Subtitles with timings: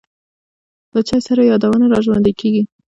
[0.93, 2.63] له چای سره یادونه را ژوندی کېږي.